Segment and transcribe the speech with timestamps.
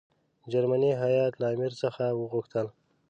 [0.51, 2.67] جرمني هیات له امیر څخه وغوښتل.